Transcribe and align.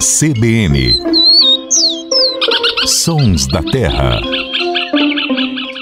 CBN 0.00 0.94
Sons 2.86 3.46
da 3.46 3.62
Terra. 3.62 4.20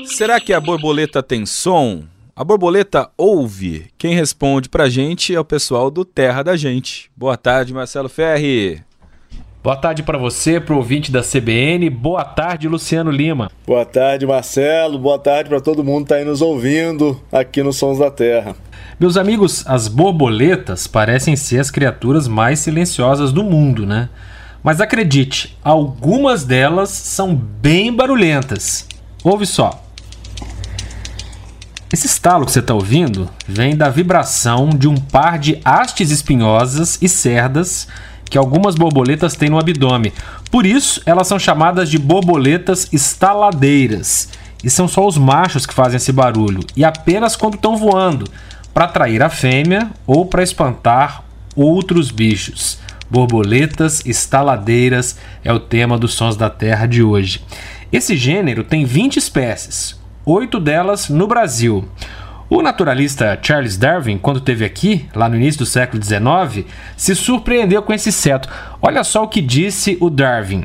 Será 0.04 0.40
que 0.40 0.52
a 0.52 0.60
borboleta 0.60 1.22
tem 1.22 1.44
som? 1.44 2.04
A 2.34 2.42
borboleta 2.42 3.10
ouve? 3.16 3.90
Quem 3.98 4.14
responde 4.14 4.68
pra 4.68 4.88
gente 4.88 5.34
é 5.34 5.40
o 5.40 5.44
pessoal 5.44 5.90
do 5.90 6.04
Terra 6.04 6.42
da 6.42 6.56
Gente. 6.56 7.10
Boa 7.16 7.36
tarde, 7.36 7.74
Marcelo 7.74 8.08
Ferri. 8.08 8.82
Boa 9.66 9.74
tarde 9.74 10.04
para 10.04 10.16
você, 10.16 10.60
pro 10.60 10.76
ouvinte 10.76 11.10
da 11.10 11.22
CBN. 11.22 11.90
Boa 11.90 12.24
tarde, 12.24 12.68
Luciano 12.68 13.10
Lima. 13.10 13.50
Boa 13.66 13.84
tarde, 13.84 14.24
Marcelo. 14.24 14.96
Boa 14.96 15.18
tarde 15.18 15.50
para 15.50 15.60
todo 15.60 15.82
mundo 15.82 16.04
que 16.04 16.10
tá 16.10 16.14
aí 16.14 16.24
nos 16.24 16.40
ouvindo 16.40 17.20
aqui 17.32 17.64
no 17.64 17.72
Sons 17.72 17.98
da 17.98 18.08
Terra. 18.08 18.54
Meus 19.00 19.16
amigos, 19.16 19.64
as 19.66 19.88
borboletas 19.88 20.86
parecem 20.86 21.34
ser 21.34 21.58
as 21.58 21.68
criaturas 21.68 22.28
mais 22.28 22.60
silenciosas 22.60 23.32
do 23.32 23.42
mundo, 23.42 23.84
né? 23.84 24.08
Mas 24.62 24.80
acredite, 24.80 25.58
algumas 25.64 26.44
delas 26.44 26.90
são 26.90 27.34
bem 27.34 27.92
barulhentas. 27.92 28.86
Ouve 29.24 29.46
só. 29.46 29.82
Esse 31.92 32.06
estalo 32.06 32.46
que 32.46 32.52
você 32.52 32.60
está 32.60 32.72
ouvindo 32.72 33.28
vem 33.48 33.76
da 33.76 33.88
vibração 33.88 34.68
de 34.68 34.86
um 34.86 34.94
par 34.96 35.40
de 35.40 35.60
hastes 35.64 36.12
espinhosas 36.12 37.02
e 37.02 37.08
cerdas 37.08 37.88
que 38.28 38.38
algumas 38.38 38.74
borboletas 38.74 39.34
têm 39.34 39.48
no 39.48 39.58
abdômen. 39.58 40.12
Por 40.50 40.66
isso, 40.66 41.00
elas 41.06 41.26
são 41.26 41.38
chamadas 41.38 41.88
de 41.88 41.98
borboletas 41.98 42.88
estaladeiras. 42.92 44.28
E 44.64 44.70
são 44.70 44.88
só 44.88 45.06
os 45.06 45.16
machos 45.16 45.66
que 45.66 45.74
fazem 45.74 45.96
esse 45.96 46.12
barulho, 46.12 46.60
e 46.74 46.84
apenas 46.84 47.36
quando 47.36 47.54
estão 47.54 47.76
voando, 47.76 48.28
para 48.74 48.86
atrair 48.86 49.22
a 49.22 49.30
fêmea 49.30 49.90
ou 50.06 50.26
para 50.26 50.42
espantar 50.42 51.22
outros 51.54 52.10
bichos. 52.10 52.78
Borboletas 53.08 54.04
estaladeiras 54.04 55.16
é 55.44 55.52
o 55.52 55.60
tema 55.60 55.96
dos 55.96 56.14
Sons 56.14 56.36
da 56.36 56.50
Terra 56.50 56.86
de 56.86 57.02
hoje. 57.02 57.42
Esse 57.92 58.16
gênero 58.16 58.64
tem 58.64 58.84
20 58.84 59.16
espécies, 59.16 59.98
oito 60.24 60.58
delas 60.58 61.08
no 61.08 61.28
Brasil. 61.28 61.88
O 62.48 62.62
naturalista 62.62 63.36
Charles 63.42 63.76
Darwin, 63.76 64.18
quando 64.18 64.38
esteve 64.38 64.64
aqui, 64.64 65.08
lá 65.12 65.28
no 65.28 65.34
início 65.34 65.58
do 65.58 65.66
século 65.66 66.00
XIX, 66.00 66.64
se 66.96 67.12
surpreendeu 67.16 67.82
com 67.82 67.92
esse 67.92 68.10
inseto. 68.10 68.48
Olha 68.80 69.02
só 69.02 69.24
o 69.24 69.28
que 69.28 69.40
disse 69.40 69.98
o 70.00 70.08
Darwin. 70.08 70.64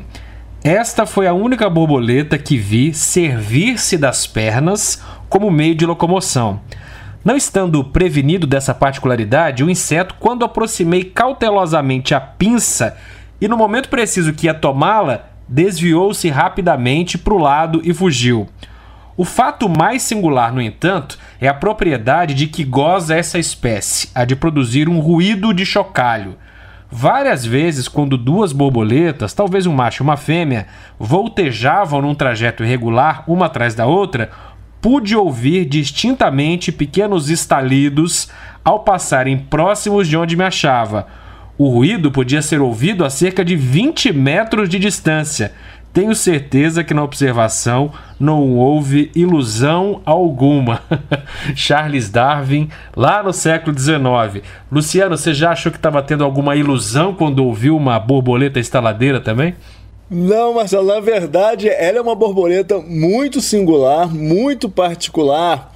Esta 0.62 1.04
foi 1.06 1.26
a 1.26 1.32
única 1.32 1.68
borboleta 1.68 2.38
que 2.38 2.56
vi 2.56 2.94
servir-se 2.94 3.98
das 3.98 4.28
pernas 4.28 5.02
como 5.28 5.50
meio 5.50 5.74
de 5.74 5.84
locomoção. 5.84 6.60
Não 7.24 7.36
estando 7.36 7.82
prevenido 7.82 8.46
dessa 8.46 8.72
particularidade, 8.72 9.64
o 9.64 9.70
inseto, 9.70 10.14
quando 10.20 10.44
aproximei 10.44 11.02
cautelosamente 11.02 12.14
a 12.14 12.20
pinça 12.20 12.96
e 13.40 13.48
no 13.48 13.56
momento 13.56 13.88
preciso 13.88 14.32
que 14.32 14.46
ia 14.46 14.54
tomá-la, 14.54 15.30
desviou-se 15.48 16.28
rapidamente 16.28 17.18
para 17.18 17.34
o 17.34 17.38
lado 17.38 17.80
e 17.82 17.92
fugiu. 17.92 18.48
O 19.16 19.24
fato 19.24 19.68
mais 19.68 20.02
singular, 20.02 20.52
no 20.52 20.62
entanto, 20.62 21.18
é 21.40 21.46
a 21.46 21.54
propriedade 21.54 22.32
de 22.34 22.46
que 22.46 22.64
goza 22.64 23.14
essa 23.14 23.38
espécie, 23.38 24.08
a 24.14 24.24
de 24.24 24.34
produzir 24.34 24.88
um 24.88 25.00
ruído 25.00 25.52
de 25.52 25.66
chocalho. 25.66 26.36
Várias 26.90 27.44
vezes, 27.44 27.88
quando 27.88 28.16
duas 28.16 28.52
borboletas, 28.52 29.34
talvez 29.34 29.66
um 29.66 29.72
macho 29.72 30.02
e 30.02 30.04
uma 30.04 30.16
fêmea, 30.16 30.66
voltejavam 30.98 32.02
num 32.02 32.14
trajeto 32.14 32.64
irregular, 32.64 33.24
uma 33.26 33.46
atrás 33.46 33.74
da 33.74 33.86
outra, 33.86 34.30
pude 34.80 35.14
ouvir 35.14 35.66
distintamente 35.66 36.72
pequenos 36.72 37.30
estalidos 37.30 38.28
ao 38.64 38.80
passarem 38.80 39.38
próximos 39.38 40.08
de 40.08 40.16
onde 40.16 40.36
me 40.36 40.44
achava. 40.44 41.06
O 41.56 41.68
ruído 41.68 42.10
podia 42.10 42.42
ser 42.42 42.60
ouvido 42.60 43.04
a 43.04 43.10
cerca 43.10 43.44
de 43.44 43.56
20 43.56 44.12
metros 44.12 44.68
de 44.68 44.78
distância. 44.78 45.52
Tenho 45.92 46.14
certeza 46.14 46.82
que 46.82 46.94
na 46.94 47.04
observação 47.04 47.92
não 48.18 48.56
houve 48.56 49.10
ilusão 49.14 50.00
alguma. 50.06 50.80
Charles 51.54 52.08
Darwin, 52.08 52.70
lá 52.96 53.22
no 53.22 53.30
século 53.32 53.78
XIX. 53.78 54.42
Luciano, 54.70 55.18
você 55.18 55.34
já 55.34 55.50
achou 55.50 55.70
que 55.70 55.76
estava 55.76 56.02
tendo 56.02 56.24
alguma 56.24 56.56
ilusão 56.56 57.14
quando 57.14 57.44
ouviu 57.44 57.76
uma 57.76 57.98
borboleta 58.00 58.58
estaladeira 58.58 59.20
também? 59.20 59.54
Não, 60.10 60.54
Marcelo, 60.54 60.86
na 60.86 61.00
verdade, 61.00 61.68
ela 61.68 61.98
é 61.98 62.00
uma 62.00 62.14
borboleta 62.14 62.78
muito 62.78 63.42
singular, 63.42 64.08
muito 64.08 64.70
particular, 64.70 65.74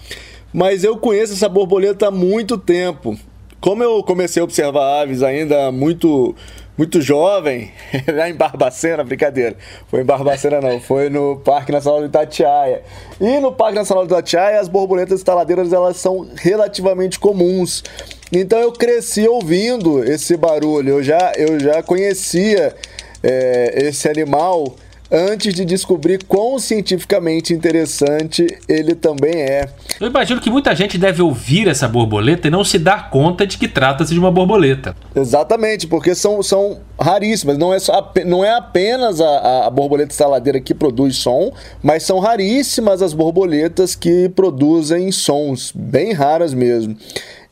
mas 0.53 0.83
eu 0.83 0.97
conheço 0.97 1.35
essa 1.35 1.49
borboleta 1.49 2.09
há 2.09 2.11
muito 2.11 2.57
tempo. 2.57 3.19
Como 3.61 3.83
eu 3.83 4.03
comecei 4.03 4.41
a 4.41 4.45
observar 4.45 5.03
aves 5.03 5.23
ainda 5.23 5.73
muito 5.73 6.35
muito 6.77 7.01
jovem, 7.01 7.73
lá 8.15 8.29
em 8.29 8.35
Barbacena, 8.35 9.03
brincadeira. 9.03 9.57
Foi 9.89 10.03
em 10.03 10.05
Barbacena 10.05 10.61
não, 10.61 10.79
foi 10.79 11.09
no 11.09 11.37
Parque 11.37 11.73
Nacional 11.73 12.01
do 12.01 12.07
Itatiaia. 12.07 12.83
E 13.19 13.41
no 13.41 13.51
Parque 13.51 13.77
Nacional 13.77 14.07
do 14.07 14.13
Itatiaia, 14.13 14.61
as 14.61 14.69
borboletas 14.69 15.19
estaladeiras 15.19 15.73
elas 15.73 15.97
são 15.97 16.29
relativamente 16.37 17.19
comuns. 17.19 17.83
Então 18.31 18.59
eu 18.59 18.73
cresci 18.73 19.27
ouvindo 19.27 20.05
esse 20.05 20.37
barulho. 20.37 20.91
Eu 20.91 21.03
já 21.03 21.33
eu 21.37 21.59
já 21.59 21.83
conhecia 21.83 22.75
é, 23.23 23.87
esse 23.87 24.09
animal 24.09 24.77
antes 25.11 25.55
de 25.55 25.65
descobrir 25.65 26.25
quão 26.25 26.59
cientificamente 26.59 27.53
interessante 27.53 28.47
ele 28.69 28.95
também 28.95 29.35
é. 29.35 29.69
Eu 30.01 30.09
imagino 30.09 30.41
que 30.41 30.51
muita 30.51 30.75
gente 30.75 30.99
deve 30.99 31.23
ouvir 31.23 31.69
essa 31.69 31.89
borboleta 31.89 32.49
e 32.49 32.51
não 32.51 32.65
se 32.65 32.79
dar 32.79 33.11
conta 33.11 33.47
de 33.47 33.59
que 33.59 33.69
trata-se 33.69 34.13
de 34.13 34.19
uma 34.19 34.31
borboleta. 34.31 34.97
Exatamente, 35.15 35.87
porque 35.87 36.15
são, 36.15 36.43
são 36.43 36.81
raríssimas. 37.01 37.59
Não 37.59 37.73
é, 37.73 37.79
só, 37.79 38.13
não 38.25 38.45
é 38.45 38.55
apenas 38.55 39.21
a, 39.21 39.67
a 39.67 39.71
borboleta 39.71 40.13
estaladeira 40.13 40.61
que 40.61 40.75
produz 40.75 41.17
som, 41.17 41.53
mas 41.83 42.03
são 42.03 42.19
raríssimas 42.19 43.03
as 43.03 43.13
borboletas 43.13 43.95
que 43.95 44.29
produzem 44.31 45.11
sons, 45.13 45.73
bem 45.75 46.13
raras 46.13 46.53
mesmo. 46.53 46.97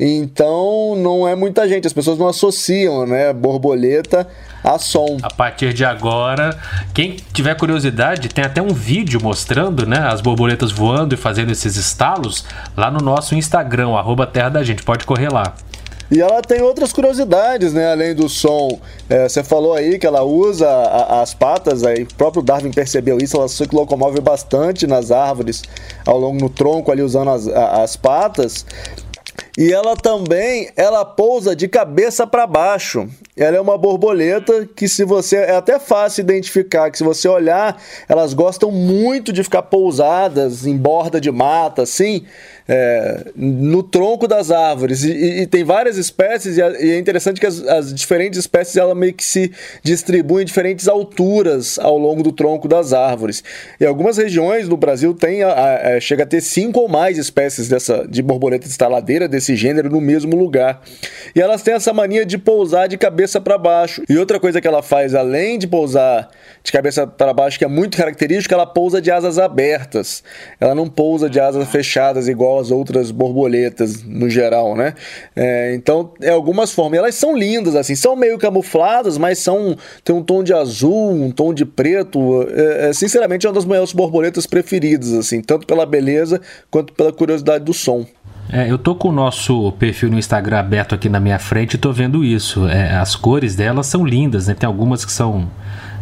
Então 0.07 0.95
não 0.97 1.27
é 1.27 1.35
muita 1.35 1.67
gente, 1.67 1.87
as 1.87 1.93
pessoas 1.95 2.19
não 2.19 2.29
associam, 2.29 3.07
né, 3.07 3.33
borboleta 3.33 4.29
a 4.63 4.79
som. 4.79 5.17
A 5.23 5.31
partir 5.31 5.73
de 5.73 5.83
agora, 5.83 6.59
quem 6.93 7.17
tiver 7.33 7.55
curiosidade, 7.55 8.29
tem 8.29 8.45
até 8.45 8.61
um 8.61 8.69
vídeo 8.75 9.19
mostrando, 9.23 9.87
né, 9.87 10.01
as 10.01 10.21
borboletas 10.21 10.71
voando 10.71 11.15
e 11.15 11.17
fazendo 11.17 11.51
esses 11.51 11.77
estalos 11.77 12.45
lá 12.77 12.91
no 12.91 12.99
nosso 12.99 13.35
Instagram, 13.35 13.95
arroba 13.95 14.27
Terra 14.27 14.51
da 14.51 14.63
Gente, 14.63 14.83
pode 14.83 15.07
correr 15.07 15.33
lá. 15.33 15.55
E 16.11 16.21
ela 16.21 16.43
tem 16.43 16.61
outras 16.61 16.93
curiosidades, 16.93 17.73
né? 17.73 17.91
Além 17.91 18.15
do 18.15 18.29
som. 18.29 18.79
É, 19.09 19.29
você 19.29 19.43
falou 19.43 19.75
aí 19.75 19.99
que 19.99 20.07
ela 20.07 20.23
usa 20.23 20.69
a, 20.69 21.23
as 21.23 21.33
patas, 21.33 21.83
aí 21.83 22.03
o 22.03 22.15
próprio 22.15 22.43
Darwin 22.43 22.71
percebeu 22.71 23.19
isso, 23.19 23.37
ela 23.37 23.49
se 23.49 23.67
locomove 23.73 24.21
bastante 24.21 24.87
nas 24.87 25.11
árvores, 25.11 25.63
ao 26.05 26.19
longo 26.19 26.39
no 26.39 26.51
tronco 26.51 26.93
ali 26.93 27.03
usando 27.03 27.31
as, 27.31 27.49
as 27.49 27.97
patas. 27.97 28.67
E 29.57 29.73
ela 29.73 29.95
também, 29.97 30.69
ela 30.77 31.05
pousa 31.05 31.55
de 31.55 31.69
cabeça 31.69 32.27
para 32.27 32.45
baixo. 32.45 33.09
Ela 33.37 33.57
é 33.57 33.61
uma 33.61 33.79
borboleta 33.79 34.69
que 34.75 34.89
se 34.89 35.05
você 35.05 35.37
é 35.37 35.55
até 35.55 35.79
fácil 35.79 36.23
identificar 36.23 36.91
que 36.91 36.99
se 36.99 37.05
você 37.05 37.29
olhar, 37.29 37.81
elas 38.09 38.35
gostam 38.35 38.73
muito 38.73 39.33
de 39.33 39.45
ficar 39.45 39.63
pousadas 39.63 40.67
em 40.67 40.77
borda 40.77 41.21
de 41.21 41.31
mata, 41.31 41.83
assim, 41.83 42.25
é, 42.69 43.27
no 43.37 43.83
tronco 43.83 44.27
das 44.27 44.51
árvores. 44.51 45.05
E, 45.05 45.43
e, 45.43 45.47
tem 45.47 45.65
várias 45.65 45.99
espécies 45.99 46.57
e 46.57 46.63
é 46.63 46.99
interessante 46.99 47.41
que 47.41 47.47
as, 47.47 47.61
as, 47.67 47.95
diferentes 47.95 48.39
espécies 48.39 48.77
ela 48.77 48.95
meio 48.95 49.13
que 49.13 49.25
se 49.25 49.53
distribuem 49.83 50.43
em 50.43 50.47
diferentes 50.47 50.89
alturas 50.89 51.79
ao 51.79 51.99
longo 51.99 52.23
do 52.23 52.33
tronco 52.33 52.67
das 52.67 52.93
árvores. 52.93 53.45
E 53.79 53.85
algumas 53.85 54.17
regiões 54.17 54.69
do 54.69 54.77
Brasil 54.77 55.15
tem 55.15 55.43
a, 55.43 55.49
a, 55.49 55.97
a, 55.97 56.01
chega 56.01 56.23
a 56.23 56.27
ter 56.27 56.41
cinco 56.41 56.81
ou 56.81 56.89
mais 56.89 57.19
espécies 57.19 57.69
dessa 57.69 58.07
de 58.09 58.23
borboleta 58.23 58.67
estaladeira 58.67 59.29
desse 59.29 59.55
gênero 59.55 59.91
no 59.91 60.01
mesmo 60.01 60.37
lugar. 60.37 60.83
E 61.35 61.41
elas 61.41 61.63
têm 61.63 61.75
essa 61.75 61.93
mania 61.93 62.25
de 62.25 62.39
pousar 62.39 62.89
de 62.89 62.97
cabeça 62.97 63.41
para 63.41 63.59
baixo. 63.59 64.03
E 64.09 64.17
outra 64.17 64.41
coisa 64.41 64.61
que 64.61 64.67
ela 64.67 64.83
faz, 64.83 65.15
além 65.15 65.59
de 65.59 65.67
pousar 65.67 66.31
de 66.65 66.73
cabeça 66.73 67.07
para 67.07 67.35
baixo, 67.35 67.59
que 67.59 67.65
é 67.65 67.69
muito 67.69 67.99
característico, 67.99 68.55
ela 68.55 68.65
pousa 68.65 68.99
de 68.99 69.11
asas 69.11 69.39
abertas. 69.39 70.25
Ela 70.59 70.75
não 70.75 70.89
pousa 70.89 71.29
de 71.29 71.39
asas 71.39 71.69
fechadas 71.69 72.27
igual 72.27 72.59
as 72.59 72.71
outras 72.71 73.11
borboletas 73.11 74.03
no 74.03 74.31
geral, 74.31 74.75
né? 74.75 74.95
É, 75.37 75.75
então, 75.75 76.13
é 76.23 76.31
algumas 76.31 76.73
formas. 76.73 76.99
Elas 76.99 77.17
são 77.17 77.37
lindas, 77.37 77.77
assim, 77.77 77.95
são 77.95 78.17
meio 78.17 78.39
camufladas, 78.39 79.19
mas 79.19 79.39
são 79.41 79.77
tem 80.03 80.17
um 80.17 80.23
tom 80.23 80.43
de 80.43 80.55
azul, 80.55 81.11
um 81.11 81.31
tom 81.31 81.53
de 81.53 81.67
preto. 81.67 82.49
É, 82.49 82.89
é, 82.89 82.93
sinceramente, 82.95 83.45
é 83.45 83.51
uma 83.51 83.55
das 83.55 83.67
minhas 83.67 83.93
borboletas 83.93 84.47
preferidas, 84.47 85.13
assim, 85.13 85.43
tanto 85.43 85.67
pela 85.67 85.85
beleza 85.85 86.41
quanto 86.71 86.95
pela 86.95 87.13
curiosidade 87.13 87.63
do 87.63 87.75
som. 87.75 88.07
É, 88.51 88.71
eu 88.71 88.79
tô 88.79 88.95
com 88.95 89.09
o 89.09 89.13
nosso 89.13 89.73
perfil 89.73 90.11
no 90.11 90.19
Instagram 90.19 90.61
aberto 90.61 90.95
aqui 90.95 91.11
na 91.11 91.21
minha 91.21 91.39
frente 91.39 91.75
e 91.75 91.79
tô 91.79 91.93
vendo 91.93 92.25
isso. 92.25 92.67
É, 92.69 92.97
as 92.97 93.15
cores 93.15 93.55
delas 93.55 93.87
são 93.87 94.03
lindas, 94.05 94.49
né? 94.49 94.55
Tem 94.55 94.67
algumas 94.67 95.05
que 95.05 95.13
são 95.13 95.51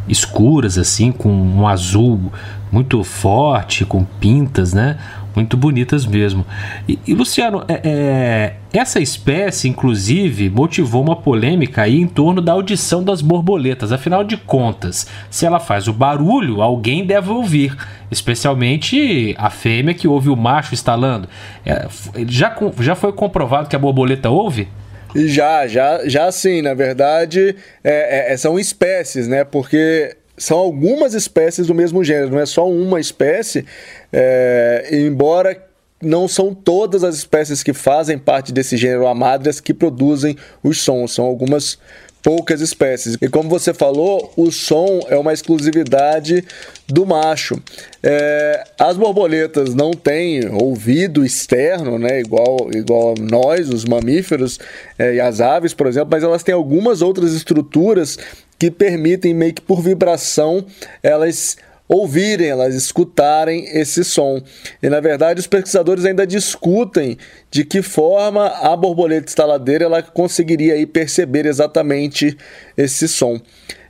escuras, 0.08 0.78
assim, 0.78 1.12
com 1.12 1.30
um 1.30 1.66
azul 1.66 2.32
muito 2.70 3.04
forte, 3.04 3.84
com 3.84 4.04
pintas, 4.04 4.72
né? 4.72 4.98
Muito 5.34 5.56
bonitas 5.56 6.04
mesmo. 6.04 6.44
E, 6.86 6.98
e 7.06 7.14
Luciano, 7.14 7.64
é, 7.66 7.80
é, 7.84 8.56
essa 8.72 9.00
espécie, 9.00 9.68
inclusive, 9.68 10.50
motivou 10.50 11.02
uma 11.02 11.16
polêmica 11.16 11.82
aí 11.82 12.00
em 12.00 12.06
torno 12.06 12.40
da 12.40 12.52
audição 12.52 13.02
das 13.02 13.22
borboletas. 13.22 13.92
Afinal 13.92 14.24
de 14.24 14.36
contas, 14.36 15.06
se 15.30 15.46
ela 15.46 15.58
faz 15.58 15.88
o 15.88 15.92
barulho, 15.92 16.60
alguém 16.60 17.06
deve 17.06 17.30
ouvir, 17.30 17.76
especialmente 18.10 19.34
a 19.38 19.48
fêmea 19.48 19.94
que 19.94 20.06
ouve 20.06 20.28
o 20.28 20.36
macho 20.36 20.74
estalando. 20.74 21.28
É, 21.64 21.88
já, 22.28 22.54
já 22.80 22.94
foi 22.94 23.12
comprovado 23.12 23.68
que 23.68 23.76
a 23.76 23.78
borboleta 23.78 24.28
ouve? 24.28 24.68
Já, 25.14 25.66
já, 25.66 26.08
já 26.08 26.30
sim. 26.32 26.62
Na 26.62 26.74
verdade, 26.74 27.56
é, 27.82 28.32
é, 28.32 28.36
são 28.36 28.58
espécies, 28.58 29.28
né? 29.28 29.44
Porque 29.44 30.16
são 30.36 30.58
algumas 30.58 31.14
espécies 31.14 31.66
do 31.66 31.74
mesmo 31.74 32.02
gênero, 32.02 32.30
não 32.30 32.40
é 32.40 32.46
só 32.46 32.68
uma 32.68 32.98
espécie, 32.98 33.64
é, 34.12 34.88
embora 34.90 35.62
não 36.02 36.26
são 36.26 36.52
todas 36.52 37.04
as 37.04 37.14
espécies 37.14 37.62
que 37.62 37.72
fazem 37.72 38.18
parte 38.18 38.52
desse 38.52 38.76
gênero 38.76 39.06
amadrias 39.06 39.60
que 39.60 39.72
produzem 39.72 40.36
os 40.62 40.80
sons, 40.80 41.12
são 41.12 41.24
algumas 41.24 41.78
poucas 42.22 42.60
espécies. 42.60 43.16
E 43.20 43.28
como 43.28 43.48
você 43.48 43.74
falou, 43.74 44.32
o 44.36 44.50
som 44.50 45.00
é 45.08 45.16
uma 45.16 45.32
exclusividade 45.32 46.44
do 46.86 47.04
macho. 47.04 47.60
É, 48.02 48.64
as 48.78 48.96
borboletas 48.96 49.74
não 49.74 49.90
têm 49.90 50.48
ouvido 50.48 51.24
externo, 51.24 51.98
né, 51.98 52.20
igual, 52.20 52.70
igual 52.72 53.14
nós, 53.18 53.68
os 53.68 53.84
mamíferos 53.84 54.58
é, 54.98 55.14
e 55.14 55.20
as 55.20 55.40
aves, 55.40 55.74
por 55.74 55.86
exemplo, 55.86 56.10
mas 56.10 56.22
elas 56.22 56.42
têm 56.42 56.54
algumas 56.54 57.02
outras 57.02 57.32
estruturas 57.32 58.18
que 58.58 58.70
permitem 58.70 59.34
meio 59.34 59.54
que 59.54 59.62
por 59.62 59.82
vibração 59.82 60.64
elas 61.02 61.56
ouvirem, 61.92 62.48
elas 62.48 62.74
escutarem 62.74 63.64
esse 63.76 64.04
som. 64.04 64.42
E 64.82 64.88
na 64.88 65.00
verdade 65.00 65.40
os 65.40 65.46
pesquisadores 65.46 66.04
ainda 66.04 66.26
discutem 66.26 67.16
de 67.50 67.64
que 67.64 67.82
forma 67.82 68.46
a 68.46 68.74
borboleta 68.76 69.26
instaladeira 69.26 69.84
ela 69.84 70.02
conseguiria 70.02 70.74
aí 70.74 70.86
perceber 70.86 71.46
exatamente 71.46 72.36
esse 72.76 73.06
som. 73.06 73.40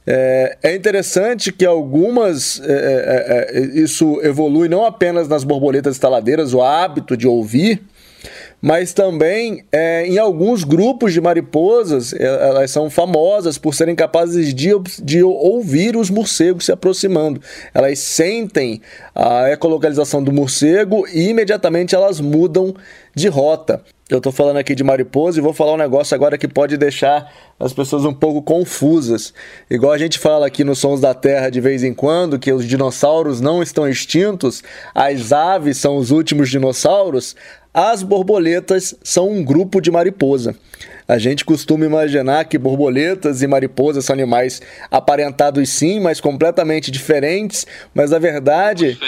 É, 0.07 0.59
é 0.63 0.75
interessante 0.75 1.53
que 1.53 1.65
algumas. 1.65 2.61
É, 2.65 2.73
é, 2.73 3.59
é 3.59 3.61
isso 3.79 4.21
evolui 4.23 4.69
não 4.69 4.85
apenas 4.85 5.29
nas 5.29 5.45
borboletas 5.45 5.95
instaladeiras, 5.95 6.53
o 6.53 6.61
hábito 6.61 7.17
de 7.17 7.29
ouvir, 7.29 7.81
mas 8.63 8.93
também 8.93 9.65
é, 9.73 10.07
em 10.07 10.19
alguns 10.19 10.63
grupos 10.63 11.13
de 11.13 11.21
mariposas, 11.21 12.13
é, 12.13 12.25
elas 12.25 12.71
são 12.71 12.89
famosas 12.89 13.59
por 13.59 13.75
serem 13.75 13.97
capazes 13.97 14.55
de, 14.55 14.71
de 15.03 15.21
ouvir 15.25 15.97
os 15.97 16.09
morcegos 16.09 16.67
se 16.67 16.73
aproximando. 16.73 17.43
Elas 17.75 17.99
sentem 17.99 18.81
a 19.13 19.51
ecolocalização 19.51 20.23
do 20.23 20.33
morcego 20.33 21.05
e 21.13 21.29
imediatamente 21.29 21.97
elas 21.97 22.21
mudam 22.21 22.73
de 23.13 23.27
rota. 23.27 23.83
Eu 24.13 24.19
estou 24.19 24.31
falando 24.31 24.59
aqui 24.59 24.75
de 24.75 24.85
mariposa 24.85 25.39
e 25.39 25.43
vou 25.43 25.55
falar 25.55 25.73
um 25.73 25.79
negócio 25.79 26.15
agora 26.15 26.37
que 26.37 26.47
pode 26.47 26.77
deixar 26.77 27.33
as 27.59 27.73
pessoas 27.73 28.05
um 28.05 28.13
pouco 28.13 28.43
confusas. 28.43 29.33
Igual 29.71 29.91
a 29.91 29.97
gente 29.97 30.19
fala 30.19 30.47
aqui 30.47 30.63
nos 30.65 30.81
Sons 30.81 31.01
da 31.01 31.15
Terra 31.15 31.49
de 31.49 31.63
vez 31.63 31.83
em 31.83 31.95
quando, 31.95 32.39
que 32.39 32.53
os 32.53 32.69
dinossauros 32.69 33.41
não 33.41 33.63
estão 33.63 33.89
extintos, 33.89 34.63
as 34.95 35.33
aves 35.33 35.79
são 35.79 35.97
os 35.97 36.11
últimos 36.11 36.51
dinossauros, 36.51 37.35
as 37.73 38.03
borboletas 38.03 38.95
são 39.03 39.31
um 39.31 39.43
grupo 39.43 39.81
de 39.81 39.91
mariposa. 39.91 40.55
A 41.09 41.17
gente 41.19 41.43
costuma 41.43 41.87
imaginar 41.87 42.45
que 42.45 42.59
borboletas 42.59 43.43
e 43.43 43.47
mariposas 43.47 44.05
são 44.05 44.13
animais 44.13 44.61
aparentados 44.91 45.71
sim, 45.71 46.01
mas 46.01 46.21
completamente 46.21 46.91
diferentes, 46.91 47.67
mas 47.95 48.11
na 48.11 48.19
verdade 48.19 48.99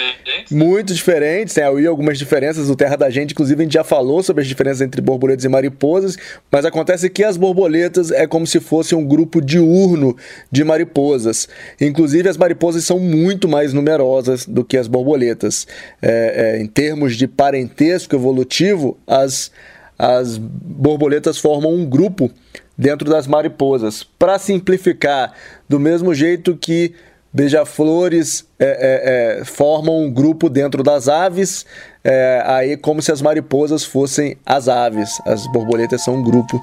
muito 0.51 0.93
diferentes. 0.93 1.57
Aí 1.57 1.85
algumas 1.85 2.17
diferenças 2.17 2.67
do 2.67 2.75
Terra 2.75 2.95
da 2.95 3.09
Gente, 3.09 3.31
inclusive 3.31 3.61
a 3.61 3.63
gente 3.63 3.73
já 3.73 3.83
falou 3.83 4.21
sobre 4.23 4.41
as 4.41 4.47
diferenças 4.47 4.81
entre 4.81 5.01
borboletas 5.01 5.45
e 5.45 5.49
mariposas, 5.49 6.17
mas 6.51 6.65
acontece 6.65 7.09
que 7.09 7.23
as 7.23 7.37
borboletas 7.37 8.11
é 8.11 8.27
como 8.27 8.45
se 8.45 8.59
fosse 8.59 8.95
um 8.95 9.05
grupo 9.05 9.41
diurno 9.41 10.15
de 10.51 10.63
mariposas. 10.63 11.47
Inclusive 11.79 12.29
as 12.29 12.37
mariposas 12.37 12.83
são 12.83 12.99
muito 12.99 13.47
mais 13.47 13.73
numerosas 13.73 14.45
do 14.45 14.63
que 14.63 14.77
as 14.77 14.87
borboletas. 14.87 15.67
É, 16.01 16.57
é, 16.57 16.61
em 16.61 16.67
termos 16.67 17.15
de 17.15 17.27
parentesco 17.27 18.15
evolutivo, 18.15 18.97
as 19.07 19.51
as 19.97 20.37
borboletas 20.37 21.37
formam 21.37 21.73
um 21.73 21.85
grupo 21.85 22.29
dentro 22.77 23.09
das 23.09 23.25
mariposas. 23.27 24.03
Para 24.03 24.37
simplificar, 24.37 25.33
do 25.67 25.79
mesmo 25.79 26.13
jeito 26.13 26.57
que 26.57 26.93
beija-flores 27.35 28.47
é, 28.57 28.65
é, 28.65 29.41
é, 29.41 29.45
formam 29.45 30.05
um 30.05 30.09
grupo 30.09 30.49
dentro 30.49 30.81
das 30.81 31.09
aves, 31.09 31.65
é, 32.01 32.41
aí 32.47 32.77
como 32.77 33.01
se 33.01 33.11
as 33.11 33.21
mariposas 33.21 33.83
fossem 33.83 34.37
as 34.45 34.69
aves. 34.69 35.09
As 35.25 35.45
borboletas 35.51 36.01
são 36.01 36.15
um 36.15 36.23
grupo 36.23 36.61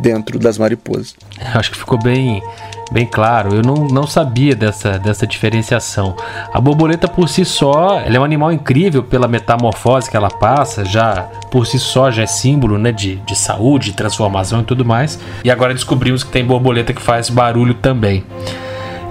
dentro 0.00 0.38
das 0.38 0.56
mariposas. 0.56 1.14
Acho 1.54 1.70
que 1.70 1.76
ficou 1.76 2.02
bem 2.02 2.42
bem 2.90 3.06
claro. 3.06 3.54
Eu 3.54 3.62
não, 3.62 3.74
não 3.86 4.06
sabia 4.06 4.54
dessa, 4.54 4.98
dessa 4.98 5.26
diferenciação. 5.26 6.16
A 6.52 6.60
borboleta 6.60 7.06
por 7.06 7.28
si 7.28 7.44
só, 7.44 8.00
ela 8.00 8.16
é 8.16 8.20
um 8.20 8.24
animal 8.24 8.50
incrível 8.50 9.02
pela 9.02 9.28
metamorfose 9.28 10.10
que 10.10 10.16
ela 10.16 10.30
passa, 10.30 10.84
já 10.84 11.28
por 11.50 11.66
si 11.66 11.78
só 11.78 12.10
já 12.10 12.22
é 12.22 12.26
símbolo 12.26 12.78
né, 12.78 12.92
de, 12.92 13.16
de 13.16 13.36
saúde, 13.36 13.90
de 13.90 13.96
transformação 13.96 14.62
e 14.62 14.64
tudo 14.64 14.84
mais. 14.86 15.18
E 15.44 15.50
agora 15.50 15.74
descobrimos 15.74 16.24
que 16.24 16.30
tem 16.30 16.44
borboleta 16.46 16.94
que 16.94 17.02
faz 17.02 17.28
barulho 17.28 17.74
também. 17.74 18.24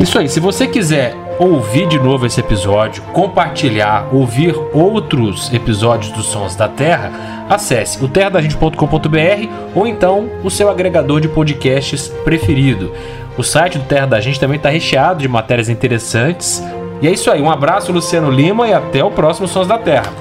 Isso 0.03 0.19
aí, 0.19 0.27
se 0.27 0.41
você 0.41 0.67
quiser 0.67 1.15
ouvir 1.39 1.87
de 1.87 1.97
novo 1.97 2.25
esse 2.25 2.37
episódio, 2.37 3.01
compartilhar, 3.13 4.09
ouvir 4.11 4.53
outros 4.73 5.49
episódios 5.53 6.11
dos 6.11 6.25
Sons 6.25 6.57
da 6.57 6.67
Terra, 6.67 7.45
acesse 7.49 8.03
o 8.03 8.09
terradagente.com.br 8.09 9.47
ou 9.73 9.87
então 9.87 10.29
o 10.43 10.51
seu 10.51 10.69
agregador 10.69 11.21
de 11.21 11.29
podcasts 11.29 12.09
preferido. 12.25 12.91
O 13.37 13.43
site 13.43 13.77
do 13.77 13.85
Terra 13.85 14.05
da 14.05 14.19
Gente 14.19 14.41
também 14.41 14.57
está 14.57 14.67
recheado 14.67 15.21
de 15.21 15.27
matérias 15.29 15.69
interessantes. 15.69 16.61
E 17.01 17.07
é 17.07 17.11
isso 17.11 17.31
aí, 17.31 17.41
um 17.41 17.49
abraço 17.49 17.93
Luciano 17.93 18.29
Lima 18.29 18.67
e 18.67 18.73
até 18.73 19.01
o 19.01 19.09
próximo 19.09 19.47
Sons 19.47 19.69
da 19.69 19.77
Terra. 19.77 20.11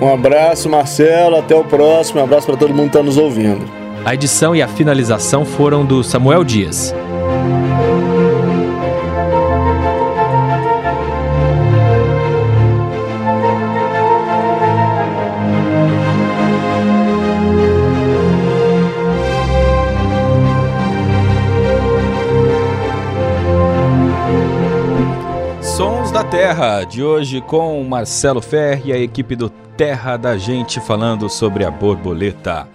Um 0.00 0.14
abraço 0.14 0.70
Marcelo, 0.70 1.40
até 1.40 1.56
o 1.56 1.64
próximo, 1.64 2.20
um 2.20 2.24
abraço 2.24 2.46
para 2.46 2.56
todo 2.56 2.72
mundo 2.72 2.82
que 2.82 2.96
está 2.96 3.02
nos 3.02 3.18
ouvindo. 3.18 3.68
A 4.04 4.14
edição 4.14 4.54
e 4.54 4.62
a 4.62 4.68
finalização 4.68 5.44
foram 5.44 5.84
do 5.84 6.04
Samuel 6.04 6.44
Dias. 6.44 6.94
Terra 26.42 26.82
de 26.82 27.04
hoje 27.04 27.40
com 27.40 27.84
Marcelo 27.84 28.42
Ferri 28.42 28.90
e 28.90 28.92
a 28.92 28.98
equipe 28.98 29.36
do 29.36 29.48
Terra 29.48 30.16
da 30.16 30.36
Gente 30.36 30.80
falando 30.80 31.30
sobre 31.30 31.64
a 31.64 31.70
borboleta. 31.70 32.66